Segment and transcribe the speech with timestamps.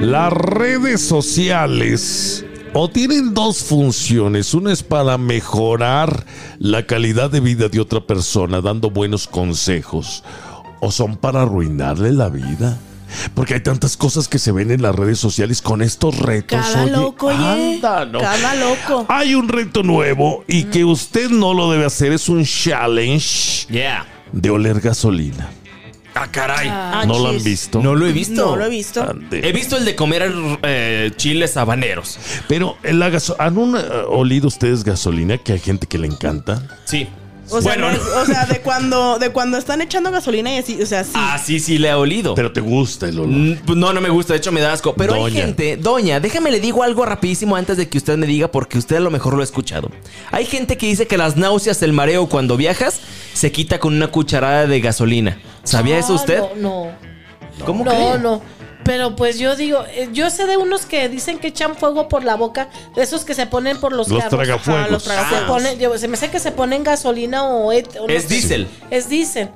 [0.00, 2.42] Las redes sociales
[2.72, 4.54] o tienen dos funciones.
[4.54, 6.24] Una es para mejorar
[6.58, 10.24] la calidad de vida de otra persona dando buenos consejos.
[10.80, 12.78] O son para arruinarle la vida.
[13.34, 16.60] Porque hay tantas cosas que se ven en las redes sociales con estos retos.
[16.62, 17.74] Cada oye, loco, oye.
[17.74, 18.20] anda, ¿no?
[18.20, 19.04] Cada loco.
[19.10, 22.10] Hay un reto nuevo y que usted no lo debe hacer.
[22.12, 24.06] Es un challenge Yeah.
[24.32, 25.50] de oler gasolina.
[26.14, 26.68] Ah, caray.
[26.70, 27.82] Ah, ¿No lo han visto?
[27.82, 28.34] No lo he visto.
[28.50, 29.02] No lo he visto.
[29.02, 29.40] Ande.
[29.48, 30.30] He visto el de comer
[30.62, 32.18] eh, chiles habaneros.
[32.48, 36.06] Pero en la gaso- ¿han un- eh, olido ustedes gasolina que hay gente que le
[36.08, 36.62] encanta?
[36.84, 37.08] Sí.
[37.50, 40.80] O sea, bueno, no- o sea, de cuando, de cuando están echando gasolina y así,
[40.80, 41.10] o sea, sí.
[41.14, 42.34] ah, sí, sí, le he olido.
[42.34, 43.28] Pero te gusta el olor.
[43.28, 44.94] Mm, pues No, no me gusta, de hecho me da asco.
[44.94, 48.48] Pero hay gente, doña, déjame le digo algo rapidísimo antes de que usted me diga
[48.48, 49.90] porque usted a lo mejor lo ha escuchado.
[50.30, 53.00] Hay gente que dice que las náuseas, el mareo cuando viajas
[53.34, 55.38] se quita con una cucharada de gasolina.
[55.64, 56.38] ¿Sabía eso Ah, usted?
[56.56, 56.90] No, no.
[57.66, 58.18] ¿Cómo No, cree?
[58.18, 58.42] no.
[58.84, 62.24] Pero pues yo digo, eh, yo sé de unos que dicen que echan fuego por
[62.24, 64.40] la boca, de esos que se ponen por los, Los carros.
[64.40, 64.90] tragafuegos.
[64.90, 65.62] Los tragafuegos.
[65.64, 65.68] Ah.
[65.68, 68.28] Se, yo- se me hace que se ponen gasolina o, et- o no Es sé.
[68.30, 68.68] diésel.
[68.90, 69.50] Es diésel.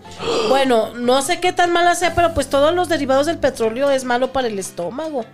[0.49, 4.05] Bueno, no sé qué tan mala sea, pero pues todos los derivados del petróleo es
[4.05, 5.25] malo para el estómago.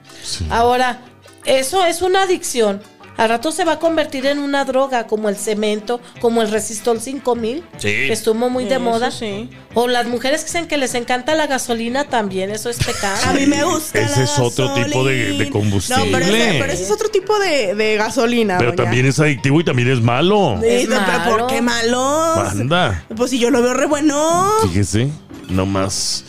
[0.48, 1.00] Ahora,
[1.44, 2.80] eso es una adicción.
[3.16, 7.00] Al rato se va a convertir en una droga, como el cemento, como el Resistol
[7.00, 7.88] 5000, Sí.
[7.88, 9.10] que estuvo muy de Eso moda.
[9.10, 9.50] sí.
[9.74, 13.16] O las mujeres que dicen que les encanta la gasolina también, eso es pecado.
[13.26, 14.00] A mí me gusta.
[14.00, 16.04] Ese la es otro tipo de- de combustible.
[16.06, 18.58] No, pero ese, pero ese es otro tipo de, de gasolina.
[18.58, 18.84] Pero doña.
[18.84, 20.58] también es adictivo y también es malo.
[20.60, 22.34] Sí, Es pero ¿Por qué malo?
[22.34, 23.04] Anda.
[23.16, 24.50] Pues si yo lo veo re bueno.
[24.62, 25.08] Fíjese,
[25.48, 26.24] no más.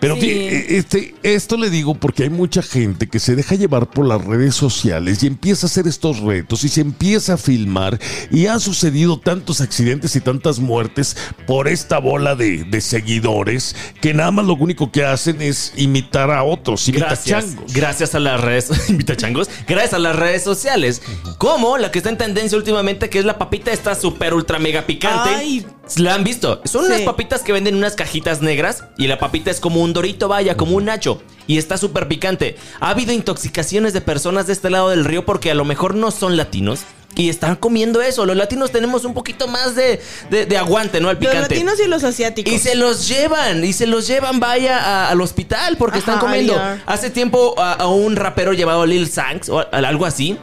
[0.00, 0.20] Pero Sí.
[0.22, 4.24] fí- este, esto le digo porque hay mucha gente que se deja llevar por las
[4.24, 7.98] redes sociales y empieza a hacer estos retos y se empieza a filmar
[8.30, 14.14] y han sucedido tantos accidentes y tantas muertes por esta bola de, de seguidores que
[14.14, 17.44] nada más lo único que hacen es imitar a otros, imitar Gracias.
[17.46, 17.72] changos.
[17.72, 18.70] Gracias a las redes.
[18.88, 19.48] Invita changos.
[19.66, 21.02] Gracias a las redes sociales.
[21.38, 24.82] Como la que está en tendencia últimamente, que es la papita esta super ultra mega
[24.86, 25.30] picante.
[25.34, 25.66] Ay.
[25.96, 26.60] ¿La han visto?
[26.64, 26.92] Son Sí.
[26.92, 28.84] unas papitas que venden en unas cajitas negras.
[28.98, 31.22] Y la papita es como un dorito, vaya, como un nacho.
[31.46, 32.56] Y está súper picante.
[32.80, 36.10] Ha habido intoxicaciones de personas de este lado del río porque a lo mejor no
[36.10, 36.80] son latinos.
[37.16, 38.26] Y están comiendo eso.
[38.26, 40.00] Los latinos tenemos un poquito más de,
[40.30, 41.08] de- de aguante, ¿no?
[41.08, 41.54] Al Los picante.
[41.54, 42.52] latinos y los asiáticos.
[42.52, 46.20] Y se los llevan, y se los llevan, vaya, a- al hospital porque Ajá, están
[46.20, 46.60] comiendo.
[46.86, 50.38] Hace tiempo a, a un rapero llamado Lil Sanks o a- algo así.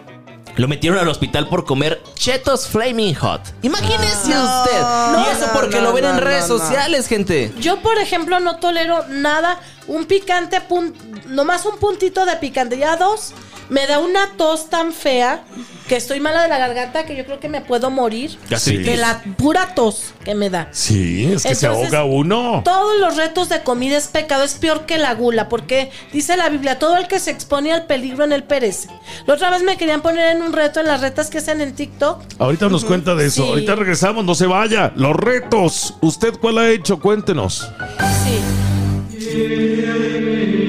[0.57, 3.41] Lo metieron al hospital por comer Chetos Flaming Hot.
[3.61, 4.81] Imagínese No, usted.
[4.81, 6.63] no, y eso porque no, lo ven en redes no, no.
[6.63, 7.53] sociales, gente.
[7.59, 10.93] Yo, por ejemplo, no tolero nada, un picante, pun-
[11.27, 13.33] nomás un puntito de picante, ya dos,
[13.69, 15.43] me da una tos tan fea
[15.87, 18.85] que estoy mala de la garganta que yo creo que me puedo morir Gastritis.
[18.85, 20.67] de la pura tos que me da.
[20.71, 22.61] Sí, es que se ahoga uno.
[22.63, 26.49] Todos los retos de comida es pecado, es peor que la gula, porque dice la
[26.49, 28.89] Biblia, todo el que se expone al peligro en él perece.
[29.27, 31.75] La otra vez me querían poner en un reto en las retas que hacen en
[31.75, 32.23] TikTok.
[32.39, 33.43] Ahorita nos cuenta de eso.
[33.43, 33.49] Sí.
[33.49, 34.91] Ahorita regresamos, no se vaya.
[34.95, 35.95] Los retos.
[36.01, 36.99] ¿Usted cuál ha hecho?
[36.99, 37.69] Cuéntenos.
[38.23, 39.84] Sí.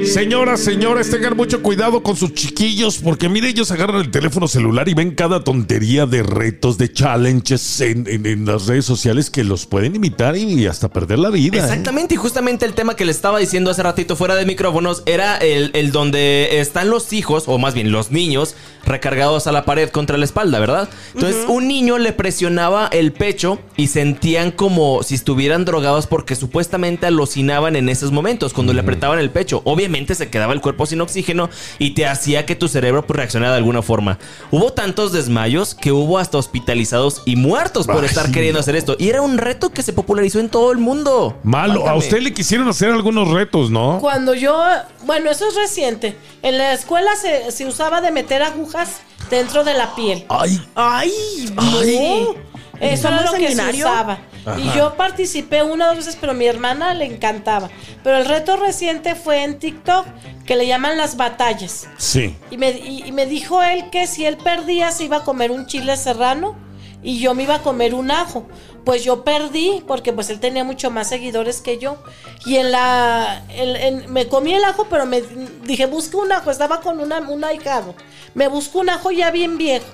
[0.06, 4.88] Señoras, señores, tengan mucho cuidado con sus chiquillos, porque mire, ellos agarran el teléfono celular
[4.88, 9.42] y ven cada tontería de retos, de challenges en, en- en las redes sociales que
[9.44, 11.56] los pueden imitar y hasta perder la vida.
[11.58, 11.60] ¿eh?
[11.60, 15.36] Exactamente, y justamente el tema que le estaba diciendo hace ratito fuera de micrófonos era
[15.38, 18.54] el, el donde están los hijos, o más bien los niños,
[18.86, 20.88] recargados a la pared contra la espalda, ¿verdad?
[21.14, 27.06] Entonces, un niño le presionaba el pecho y sentían como si estuvieran drogados porque supuestamente
[27.06, 29.62] alucinaban en esos momentos, cuando le apretaban el pecho.
[29.64, 31.48] Obviamente se quedaba el cuerpo sin oxígeno
[31.78, 34.18] y te hacía que tu cerebro pues, reaccionara de alguna forma.
[34.50, 38.06] Hubo tantos desmayos que hubo hasta hospitalizados y muertos por Ay.
[38.06, 38.96] estar queriendo hacer esto.
[38.98, 41.38] Y era un reto que se popularizó en todo el mundo.
[41.42, 43.98] Malo, a usted le quisieron hacer algunos retos, ¿no?
[44.00, 44.62] Cuando yo,
[45.04, 46.16] bueno, eso es reciente.
[46.42, 48.98] En la escuela se, se usaba de meter agujas
[49.30, 50.24] dentro de la piel.
[50.28, 51.50] Ay, Ay, Sí.
[51.54, 52.34] no.
[52.80, 54.16] Eso era ¿Somos lo que se sanguinario?
[54.58, 57.68] Y yo participé una o dos veces, pero a mi hermana le encantaba.
[58.04, 60.06] Pero el reto reciente fue en TikTok,
[60.46, 61.88] que le llaman las batallas.
[61.98, 62.36] sí.
[62.50, 65.50] Y me, y- y me dijo él que si él perdía se iba a comer
[65.50, 66.54] un chile serrano
[67.02, 68.46] y yo me iba a comer un ajo.
[68.84, 71.96] Pues yo perdí porque pues él tenía mucho más seguidores que yo.
[72.44, 73.42] Y en la...
[73.48, 75.22] en- en- me comí el ajo, pero me
[75.64, 76.52] dije, busca un ajo.
[76.52, 77.96] Estaba con una, un ahijado.
[78.34, 79.86] Me busco un ajo ya bien viejo.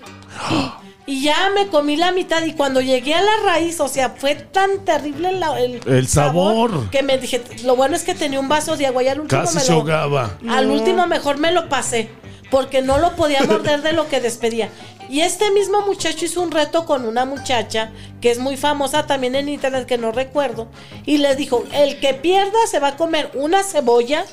[1.04, 4.36] Y ya me comí la mitad y cuando llegué a la raíz, o sea, fue
[4.36, 6.90] tan terrible la- el, El sabor.
[6.90, 9.42] que me dije, lo bueno es que tenía un vaso de agua y al último
[9.42, 10.38] Casi me se lo- ahogaba.
[10.48, 12.08] al último mejor me lo pasé.
[12.50, 14.68] porque no lo podía morder de lo que despedía.
[15.08, 17.90] Y este mismo muchacho hizo un reto con una muchacha
[18.20, 20.68] que es muy famosa también en internet, que no recuerdo,
[21.06, 24.26] y le dijo, el que pierda se va a comer una cebolla,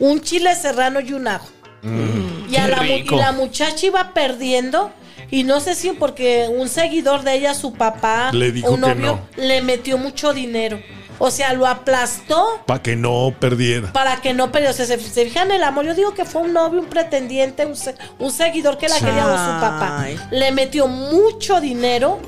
[0.00, 1.46] un chile serrano y un ajo.
[2.50, 4.90] y, a la, y la muchacha iba perdiendo.
[5.30, 8.94] Y no sé si porque un seguidor de ella, su papá, Le dijo un que
[8.94, 10.80] novio, le metió mucho dinero.
[11.22, 13.92] O sea, lo aplastó Para que no perdiera.
[13.92, 14.72] para que no perdiera.
[14.72, 15.84] O sea, se, se fijan en el amor.
[15.84, 17.74] Yo digo que fue un novio, un pretendiente, un,
[18.18, 20.06] un seguidor que la quería o su papá.
[20.30, 22.18] Le metió mucho dinero.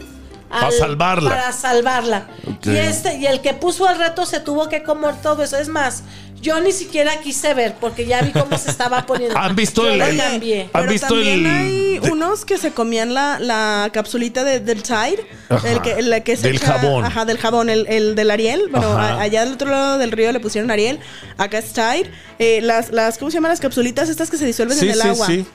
[0.51, 1.31] Pa' al- salvarla.
[1.31, 2.27] Para salvarla.
[2.65, 5.57] Y este, y el que puso el reto se tuvo que comer todo eso.
[5.57, 6.03] Es más,
[6.43, 9.39] yo ni siquiera quise ver, porque ya vi cómo se estaba poniendo.
[9.39, 10.63] ¿Han visto Yo el- lo el- cambié.
[10.65, 14.61] ¿Han Pero visto también el hay de- unos que se comían la, la capsulita de-
[14.61, 15.71] del Tide, Ajá.
[15.71, 17.05] el que, el que se Del echa- jabón.
[17.05, 18.63] Ajá, del jabón, el, el del Ariel.
[18.71, 20.99] Bueno, a- allá del otro lado del río le pusieron Ariel,
[21.39, 22.11] acá es Tide.
[22.39, 25.01] Eh, las, las, ¿cómo se llaman las capsulitas estas que se disuelven Sí, en el
[25.01, 25.27] sí, agua?
[25.29, 25.47] sí.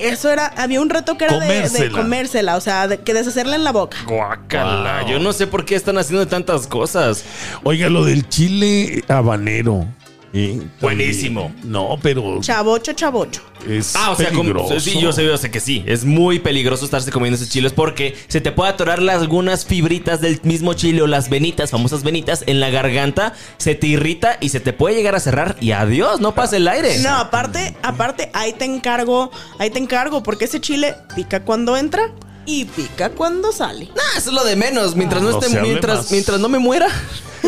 [0.00, 2.56] Eso era, había un reto que era de- de, Comérsela.
[2.56, 3.96] o sea, de- que deshacerla en la boca.
[4.06, 5.00] Guácala.
[5.02, 5.10] Wow.
[5.10, 7.24] Yo no sé por qué están haciendo tantas cosas.
[7.64, 9.86] Oiga, lo del chile habanero.
[10.32, 10.60] ¿Eh?
[10.80, 11.52] Buenísimo.
[11.64, 13.42] No, pero Chavocho, chavocho.
[13.68, 15.82] es Ah, o sea, como- sí, yo sé, yo sé que sí.
[15.86, 20.20] Es muy peligroso estarse comiendo esos chiles porque se te puede atorar las- algunas fibritas
[20.20, 23.32] del mismo chile o las venitas, famosas venitas, en la garganta.
[23.56, 26.68] Se te irrita y se te puede llegar a cerrar y adiós, no pasa el
[26.68, 26.98] aire.
[27.00, 32.12] No, aparte, aparte, ahí te encargo, ahí te encargo, porque ese chile pica cuando entra
[32.46, 33.86] y pica cuando sale.
[33.94, 34.96] Nah, eso es lo de menos.
[34.96, 36.10] Mientras no, No esté, mientras, más.
[36.12, 36.86] mientras no me muera.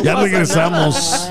[0.04, 1.28] Ya regresamos.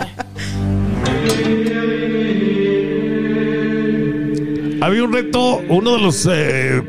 [4.81, 6.81] Había un reto, uno de los eh,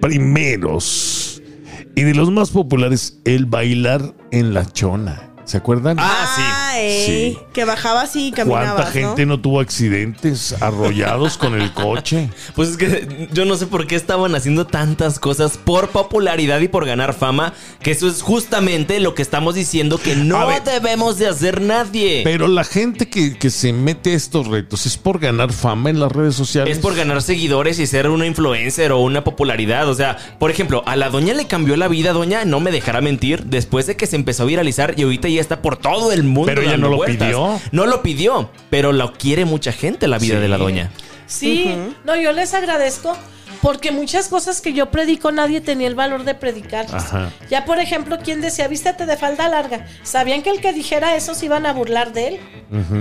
[0.00, 1.42] primeros
[1.94, 5.30] y de los más populares, el bailar en la chona.
[5.44, 5.98] ¿Se acuerdan?
[5.98, 6.76] Ah, sí.
[6.76, 7.38] ey, Sí.
[7.52, 9.36] Que bajabas y caminabas, ¿Cuánta gente ¿no?
[9.36, 12.30] no tuvo accidentes arrollados con el coche?
[12.54, 16.68] Pues es que yo no sé por qué estaban haciendo tantas cosas por popularidad y
[16.68, 17.52] por ganar fama,
[17.82, 20.62] que eso es justamente lo que estamos diciendo que no ver.
[20.64, 22.22] debemos de hacer nadie.
[22.24, 26.00] Pero la gente que, que se mete a estos retos es por ganar fama en
[26.00, 26.76] las redes sociales.
[26.76, 29.88] Es por ganar seguidores y ser una influencer o una popularidad.
[29.88, 33.00] O sea, por ejemplo, a la doña le cambió la vida, doña, no me dejará
[33.00, 36.22] mentir, después de que se empezó a viralizar y ahorita ya está por todo el
[36.28, 36.46] mundo.
[36.46, 37.28] Pero ella no lo vueltas.
[37.28, 37.60] pidió.
[37.72, 40.40] No lo pidió, pero lo quiere mucha gente la vida Sí.
[40.40, 40.90] de la doña.
[41.26, 43.16] Sí, no, yo les agradezco
[43.62, 46.86] porque muchas cosas que yo predico nadie tenía el valor de predicar.
[46.92, 47.30] Ajá.
[47.50, 51.34] Ya, por ejemplo, quien decía, vístete de falda larga, ¿sabían que el que dijera eso
[51.34, 52.40] se iban a burlar de él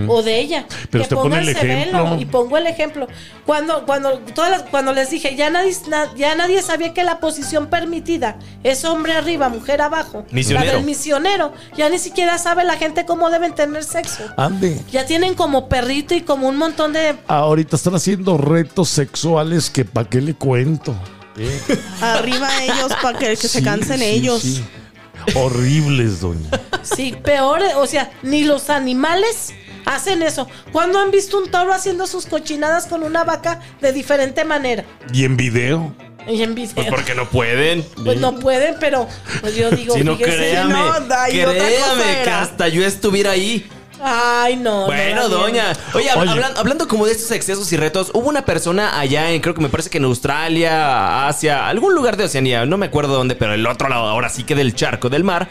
[0.07, 0.65] o de ella?
[0.89, 2.03] Pero que usted pone el ejemplo.
[2.03, 3.07] velo, y pongo el ejemplo.
[3.45, 7.19] Cuando, cuando, todas las- cuando les dije, ya nadie, na- ya nadie sabía que la
[7.19, 10.25] posición permitida es hombre arriba, mujer abajo.
[10.31, 10.65] Misionero.
[10.65, 11.53] La del misionero.
[11.77, 14.23] Ya ni siquiera sabe la gente cómo deben tener sexo.
[14.37, 14.81] Ande.
[14.91, 19.85] Ya tienen como perrito y como un montón de Ahorita están haciendo retos sexuales que
[19.85, 20.95] pa' qué le cuento.
[21.37, 21.59] ¿Eh?
[22.01, 24.41] Arriba ellos para que, que se cansen sí, ellos.
[24.41, 24.63] sí.
[25.35, 26.49] Horribles, doña.
[26.83, 29.53] Sí, peor, o sea, ni los animales
[29.85, 30.47] hacen eso.
[30.71, 34.85] ¿Cuándo han visto un toro haciendo sus cochinadas con una vaca de diferente manera?
[35.13, 35.93] ¿Y en video?
[36.27, 36.75] Y en video.
[36.75, 37.83] Pues porque no pueden.
[38.05, 39.07] Pues no pueden, pero
[39.41, 40.37] pues yo digo, Si no, fíjese.
[40.37, 40.73] créame.
[40.73, 43.69] no, da, y otra cosa créame que hasta yo estuviera ahí.
[44.01, 44.81] Ay, no.
[44.81, 45.73] no Bueno, doña.
[45.93, 46.29] Oye, hab- Oye.
[46.31, 49.61] Hablando, hablando como de estos excesos y retos, hubo una persona allá en, creo que
[49.61, 53.53] me parece que en Australia, Asia, algún lugar de Oceanía, no me acuerdo dónde, pero
[53.53, 55.49] el otro lado, ahora sí que del charco del mar.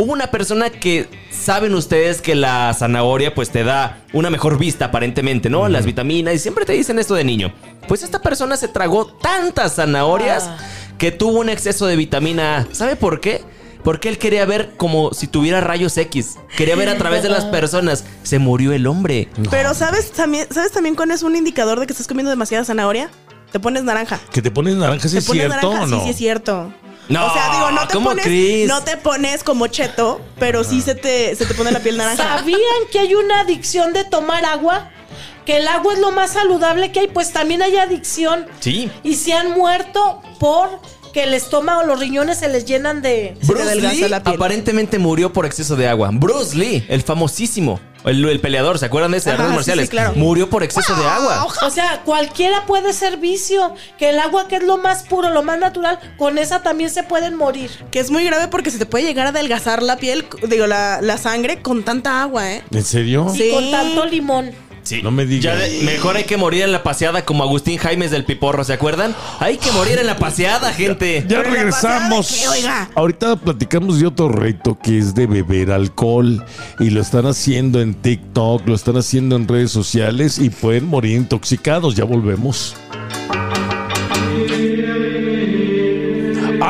[0.00, 4.84] Hubo una persona que saben ustedes que la zanahoria pues te da una mejor vista
[4.86, 5.68] aparentemente, ¿no?
[5.68, 7.52] Las vitaminas y siempre te dicen esto de niño.
[7.88, 10.56] Pues esta persona se tragó tantas zanahorias Ah.
[10.98, 12.74] que tuvo un exceso de vitamina A.
[12.74, 13.42] ¿Sabe por qué?
[13.84, 16.36] Porque él quería ver como si tuviera rayos X.
[16.56, 18.04] Quería ver a través de las personas.
[18.22, 19.28] Se murió el hombre.
[19.50, 23.10] Pero ¿sabes también, ¿sabes también cuál es un indicador de que estás comiendo demasiada zanahoria?
[23.52, 24.20] Te pones naranja.
[24.32, 25.98] ¿Que te pones naranja, si te es pones cierto naranja, o no?
[25.98, 26.72] sí, sí es cierto.
[27.08, 30.82] No, o sea, digo, no te ¿cómo pones, no te pones como cheto, pero sí
[30.82, 32.22] se te, se te pone la piel naranja.
[32.22, 32.60] ¿Sabían
[32.92, 34.90] que hay una adicción de tomar agua?
[35.46, 38.44] Que el agua es lo más saludable que hay, pues también hay adicción.
[38.60, 38.90] Sí.
[39.02, 40.68] Y se han muerto por
[41.12, 43.36] que el estómago, los riñones se les llenan de...
[43.44, 44.34] Bruce Lee la piel.
[44.34, 46.10] aparentemente murió por exceso de agua.
[46.12, 49.30] Bruce Lee, el famosísimo, el, el peleador, ¿se acuerdan de ese?
[49.30, 49.84] de sí, marciales.
[49.86, 50.12] sí, claro.
[50.14, 51.46] Murió por exceso de agua.
[51.62, 53.74] O sea, cualquiera puede ser vicio.
[53.98, 57.02] Que el agua, que es lo más puro, lo más natural, con esa también se
[57.02, 57.70] pueden morir.
[57.90, 61.00] Que es muy grave porque se te puede llegar a adelgazar la piel, digo, la,
[61.02, 62.62] la sangre con tanta agua, ¿eh?
[62.70, 63.28] ¿En serio?
[63.34, 63.44] Sí.
[63.44, 64.52] Y con tanto limón.
[64.88, 65.02] Sí.
[65.02, 65.42] No me digas.
[65.44, 68.72] Ya de- mejor hay que morir en la paseada como Agustín Jaimes del Piporro, ¿se
[68.72, 69.14] acuerdan?
[69.38, 71.24] Hay que morir en la paseada, gente.
[71.28, 72.26] Ya Pero la regresamos.
[72.26, 72.90] pasada de qué, oiga.
[72.94, 76.42] Ahorita platicamos de otro reto que es de beber alcohol
[76.80, 81.16] y lo están haciendo en TikTok, lo están haciendo en redes sociales y pueden morir
[81.16, 81.94] intoxicados.
[81.94, 82.74] Ya volvemos.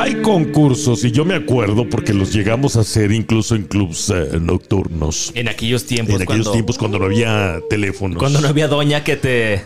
[0.09, 4.39] Hay concursos y yo me acuerdo porque los llegamos a hacer incluso en clubs eh,
[4.41, 5.33] nocturnos.
[5.35, 6.15] En aquellos tiempos.
[6.15, 8.17] En aquellos cuando, tiempos cuando no había teléfonos.
[8.17, 9.63] Cuando no había doña que te,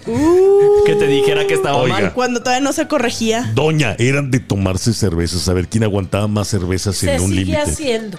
[0.85, 1.95] que te dijera que estaba Oiga.
[1.95, 2.13] mal.
[2.13, 3.53] Cuando todavía no se corregía.
[3.55, 7.41] Doña, eran de tomarse cervezas, a ver quién aguantaba más cervezas Se en un sigue
[7.43, 7.59] límite.
[7.59, 8.19] haciendo.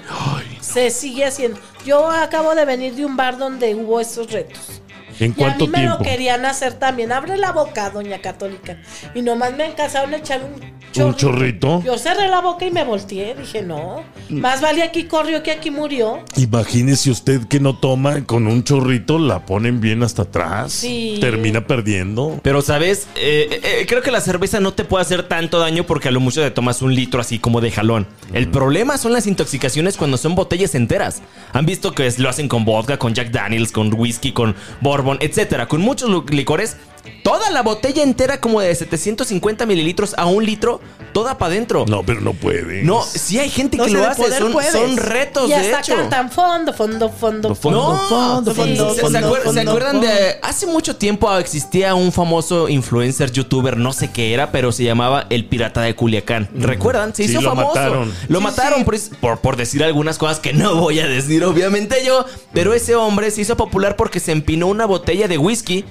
[0.62, 1.60] Se sigue haciendo.
[1.86, 4.82] Yo acabo de venir de un bar donde hubo esos retos.
[5.20, 5.98] ¿En Y a cuánto mí me tiempo?
[6.00, 7.12] lo querían hacer también.
[7.12, 8.78] Abre la boca, doña Católica.
[9.16, 10.60] Y nomás me encasaron a echar un
[10.92, 11.08] chorrito.
[11.08, 11.84] ¿Un chorrito?
[11.84, 13.36] Yo cerré la boca y me volteé.
[13.36, 14.04] Dije, no.
[14.30, 16.20] Más vale aquí corrió que aquí murió.
[16.38, 20.72] Imagínese usted que no toma con un chorrito, la ponen bien hasta atrás.
[20.74, 21.18] Sí.
[21.20, 22.40] Termina perdiendo.
[22.44, 23.08] Pero, ¿sabes?
[23.16, 26.20] Eh, eh, creo que la cerveza no te puede hacer tanto daño porque a lo
[26.20, 28.08] mucho te tomas un litro así como de jalón.
[28.34, 31.22] El problema son las intoxicaciones cuando son botellas enteras.
[31.54, 35.03] Han visto que es- lo hacen con vodka, con Jack Daniels, con whisky, con bourbon,
[35.20, 35.68] etcétera.
[35.68, 36.78] Con muchos licores,
[37.24, 40.82] toda la botella entera como de 750 mililitros a un litro,
[41.14, 41.86] toda para adentro.
[41.88, 42.84] No, pero no puede.
[42.84, 44.22] No, sí hay gente que lo de hace.
[44.24, 45.96] poder Son, son retos, y de hasta hecho.
[45.96, 47.94] cantan fondo, fondo, fondo, fondo.
[47.94, 50.08] No, fondo, sí, fondo, ¿se- fondo, ¿se, acuer- fondo, se acuerdan fondo.
[50.08, 54.84] de hace mucho tiempo existía un famoso influencer youtuber, no sé qué era, pero se
[54.84, 56.50] llamaba El Pirata de Culiacán?
[56.56, 57.14] ¿Recuerdan?
[57.16, 57.68] Se Sí, hizo lo famoso.
[57.76, 58.14] mataron.
[58.28, 59.12] Lo Sí, mataron sí.
[59.20, 62.26] Por, decir algunas cosas que no voy a decir, obviamente yo.
[62.54, 65.86] Pero ese hombre se hizo popular porque se empinó una botella de whisky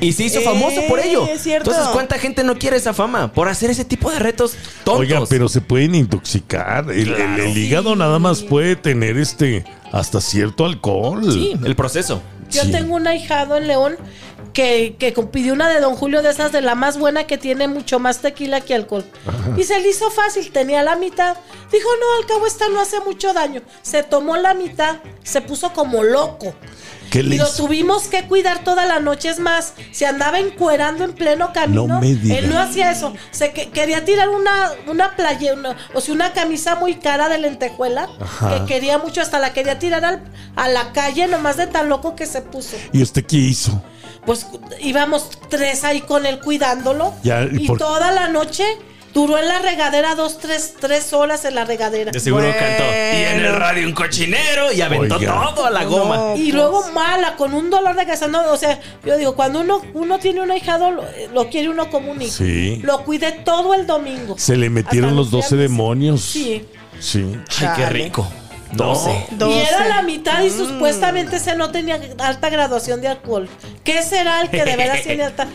[0.00, 1.26] y se hizo Eh, famoso por ello.
[1.26, 1.70] es cierto.
[1.70, 3.32] Entonces, ¿cuánta gente no quiere esa fama?
[3.32, 4.52] Por hacer ese tipo de retos
[4.84, 5.00] tontos.
[5.00, 6.90] Oiga, pero se pueden intoxicar.
[6.90, 11.32] El, el- el hígado nada más puede tener este hasta cierto alcohol.
[11.32, 12.22] Sí, el proceso.
[12.50, 12.72] Yo Sí.
[12.72, 13.96] tengo un ahijado en León
[14.52, 17.68] que, que pidió una de Don Julio de esas de la más buena que tiene
[17.68, 19.04] mucho más tequila que alcohol.
[19.56, 21.36] Y se le hizo fácil, tenía la mitad.
[21.70, 23.62] Dijo, no, al cabo esta no hace mucho daño.
[23.82, 26.52] Se tomó la mitad, se puso como loco.
[27.10, 27.64] ¿Qué le Y lo hizo?
[27.64, 29.28] tuvimos que cuidar toda la noche.
[29.28, 31.86] Es más, se andaba encuerando en pleno camino.
[31.86, 32.36] No me diga.
[32.38, 33.12] Él no hacía eso.
[33.32, 37.38] Se que- quería tirar una, una playa, una- o sea, una camisa muy cara de
[37.38, 38.08] lentejuela.
[38.20, 38.60] Ajá.
[38.60, 40.22] Que quería mucho, hasta la quería tirar al-
[40.56, 42.76] a la calle, nomás de tan loco que se puso.
[42.92, 43.82] ¿Y usted qué hizo?
[44.26, 44.46] Pues
[44.80, 47.14] íbamos tres ahí con él cuidándolo.
[47.22, 48.64] Ya, ¿y y por- toda la noche
[49.12, 52.10] duró en la regadera dos, tres, tres horas en la regadera.
[52.12, 52.58] De seguro Bueno.
[52.58, 52.84] cantó.
[52.84, 55.52] Y en el radio un cochinero y aventó Oiga.
[55.54, 56.16] todo a la goma.
[56.16, 56.36] No.
[56.36, 56.54] Y pues.
[56.54, 58.28] luego mala, con un dolor de cabeza.
[58.28, 61.90] No, o sea, yo digo, cuando uno, uno tiene un ahijado, lo, lo quiere uno
[61.90, 62.32] como un hijo.
[62.32, 62.80] Sí.
[62.82, 64.36] Lo cuidé todo el domingo.
[64.38, 65.70] Se le metieron los 12 viernes.
[65.70, 66.20] demonios.
[66.22, 66.66] Sí.
[67.00, 67.24] Sí.
[67.60, 68.28] Ay, qué rico.
[68.72, 68.84] No.
[68.94, 69.26] 12.
[69.32, 69.62] Y Doce.
[69.68, 73.48] era la mitad y supuestamente ese no tenía alta graduación de alcohol.
[73.82, 75.48] ¿Qué será el que de veras tiene alta?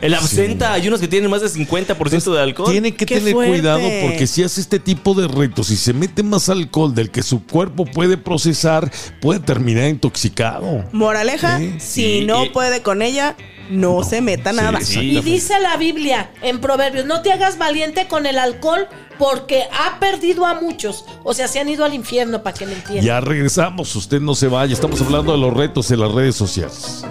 [0.00, 2.70] El absenta, hay unos que tienen más de 50% de alcohol.
[2.70, 3.52] Tiene que tener fuerte.
[3.52, 7.22] cuidado porque si hace este tipo de retos y se mete más alcohol del que
[7.22, 10.84] su cuerpo puede procesar, puede terminar intoxicado.
[10.92, 13.36] Moraleja, si Sí, no puede con ella,
[13.70, 14.80] no, se meta Sí, nada.
[14.80, 15.00] sí.
[15.00, 18.86] Y dice la Biblia en Proverbios, no te hagas valiente con el alcohol
[19.18, 21.04] porque ha perdido a muchos.
[21.24, 23.04] O sea, se han ido al infierno para que me entiendan.
[23.04, 27.02] Ya regresamos, usted no se vaya, estamos hablando de los retos en las redes sociales.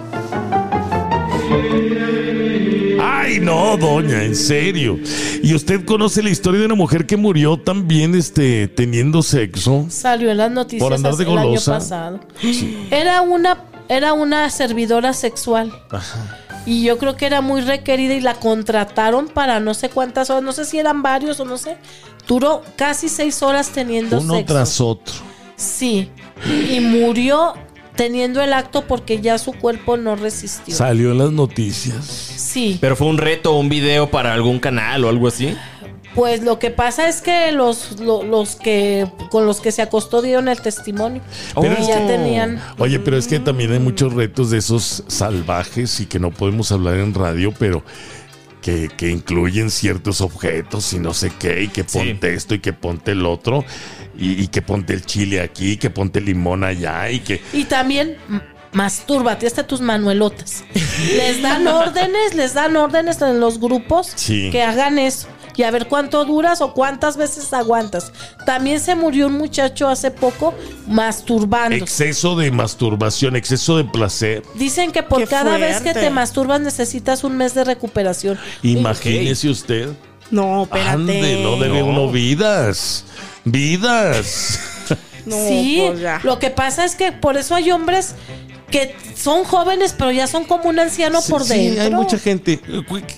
[3.36, 4.98] Ay, no, doña, en serio.
[5.42, 9.84] ¿Y usted conoce la historia de una mujer que murió también este, teniendo sexo?
[9.90, 12.20] Salió en las noticias Por andar de el año pasado.
[12.90, 15.70] Era una era una servidora sexual.
[16.64, 20.42] Y yo creo que era muy requerida y la contrataron para no sé cuántas horas,
[20.42, 21.76] no sé si eran varios o no sé.
[22.26, 24.52] Duró casi seis horas teniendo Uno sexo.
[24.54, 25.14] tras otro.
[25.56, 26.10] Sí.
[26.70, 27.54] Y murió
[27.96, 30.74] teniendo el acto porque ya su cuerpo no resistió.
[30.74, 32.04] Salió en las noticias.
[32.06, 32.78] Sí.
[32.80, 35.56] Pero fue un reto, un video para algún canal o algo así.
[36.14, 40.22] Pues lo que pasa es que los, lo- los que con los que se acostó
[40.22, 41.20] dieron el testimonio.
[41.60, 42.58] Pero y es ya que- tenían.
[42.78, 46.72] Oye, pero es que también hay muchos retos de esos salvajes y que no podemos
[46.72, 47.82] hablar en radio, pero
[48.62, 51.98] que, que incluyen ciertos objetos y no sé qué, y que Sí.
[51.98, 53.64] ponte esto y que ponte el otro,
[54.18, 57.40] y, y que ponte el chile aquí, y que ponte el limón allá, y que...
[57.52, 58.16] Y también
[58.72, 60.64] mastúrbate hasta tus manuelotas.
[61.16, 64.50] Les dan órdenes, les dan órdenes en los grupos Sí.
[64.50, 65.28] que hagan eso.
[65.58, 68.12] Y a ver cuánto duras o cuántas veces aguantas.
[68.44, 70.52] También se murió un muchacho hace poco
[70.86, 71.74] masturbando.
[71.76, 74.42] Exceso de masturbación, exceso de placer.
[74.56, 78.38] Dicen que por Qué cada vez que te masturbas necesitas un mes de recuperación.
[78.62, 79.88] Imagínese usted.
[80.30, 80.90] No, espérate.
[80.90, 81.86] Ande, no debe No.
[81.86, 83.04] uno vidas.
[83.46, 84.60] Vidas.
[85.26, 86.20] No, sí, pues ya.
[86.22, 88.14] lo que pasa es que por eso hay hombres
[88.70, 91.82] que son jóvenes, pero ya son como un anciano por Sí, dentro.
[91.82, 92.60] hay mucha gente.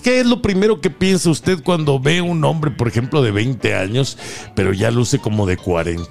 [0.01, 3.75] ¿Qué es lo primero que piensa usted cuando ve un hombre, por ejemplo, de 20
[3.75, 4.17] años,
[4.55, 6.09] pero ya luce como de 40?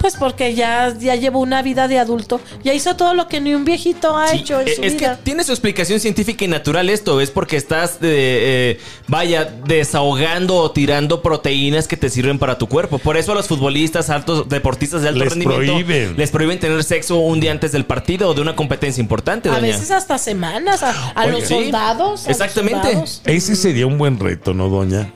[0.00, 2.40] Pues porque ya, ya llevó una vida de adulto.
[2.62, 4.94] Ya hizo todo lo que ni un viejito ha Sí, hecho en eh, su es
[4.96, 5.16] vida.
[5.16, 7.20] que tiene su explicación científica y natural esto.
[7.20, 12.68] Es porque estás, eh, eh, vaya, desahogando o tirando proteínas que te sirven para tu
[12.68, 12.98] cuerpo.
[12.98, 16.16] Por eso a los futbolistas, altos deportistas de alto Les rendimiento, prohíben.
[16.16, 19.52] les prohíben tener sexo un día antes del partido o de una competencia importante, A
[19.52, 19.62] doña.
[19.68, 20.82] veces hasta semanas.
[20.82, 21.54] A, a Oye, los sí.
[21.54, 21.98] soldados.
[22.24, 22.82] a los Exactamente.
[22.82, 23.22] soldados.
[23.24, 25.12] Ese sería un buen reto, ¿no, doña?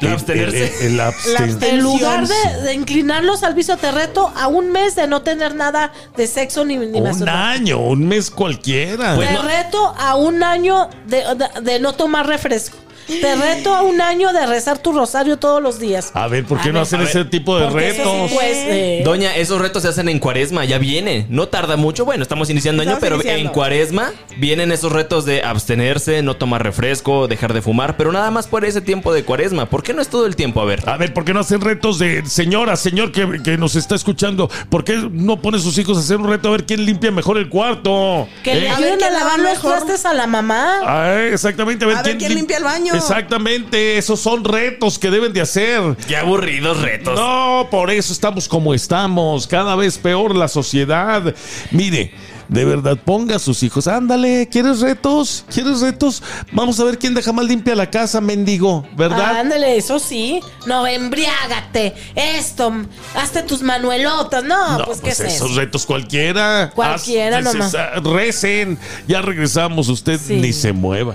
[0.00, 0.86] El abstenerse.
[0.86, 4.70] El, el absten- absten- En lugar de, de inclinarlos al viso te reto a un
[4.70, 9.16] mes de no tener nada de sexo ni, ni Un año, un mes cualquiera.
[9.18, 12.76] Te reto a un año de, de- de no tomar refresco.
[13.06, 16.10] Te reto a un año de rezar tu rosario todos los días.
[16.12, 18.04] a ver, ¿por qué A no ver, ver, ese tipo de retos?
[18.28, 21.24] sí, pues, eh, Doña, esos retos se hacen en cuaresma, ya viene.
[21.28, 22.04] No tarda mucho.
[22.04, 23.42] Bueno, estamos iniciando año, pero iniciando.
[23.42, 28.32] en cuaresma vienen esos retos de abstenerse, no tomar refresco, dejar de fumar, pero nada
[28.32, 29.66] más por ese tiempo de cuaresma.
[29.70, 30.60] ¿Por qué no es todo el tiempo?
[30.60, 30.82] A ver.
[30.88, 34.50] A ver, ¿por qué no hacen retos de señora, señor que, que nos está escuchando?
[34.68, 37.10] ¿Por qué no pone a sus hijos a hacer un reto a ver quién limpia
[37.10, 38.28] mejor el cuarto?
[38.42, 38.60] que ¿Eh?
[38.62, 40.80] le A ver ayuden a lavar los trastes a la mamá.
[40.84, 42.94] Ah, exactamente, a ver, A ver quién lim- limpia el baño.
[42.94, 45.80] Exactamente, esos son retos que deben de hacer.
[46.08, 47.14] Qué aburridos retos.
[47.18, 51.34] No, por eso estamos como estamos, cada vez peor la sociedad.
[51.70, 52.12] Mire,
[52.48, 55.44] de verdad, ponga a sus hijos, ándale, ¿quieres retos?
[55.52, 56.22] ¿Quieres retos?
[56.52, 59.40] Vamos a ver quién deja más limpia la casa, mendigo, ¿verdad?
[59.40, 60.40] Ándale, eso sí.
[60.66, 61.94] No, embriágate.
[62.14, 62.72] Esto,
[63.16, 64.44] hazte tus manuelotas.
[64.44, 65.58] No, No, pues, ¿qué es esos eso?
[65.58, 66.70] retos cualquiera.
[66.74, 67.72] Cualquiera Haz- nomás.
[68.02, 70.36] Recen, ya regresamos, usted Sí.
[70.36, 71.14] ni se mueva.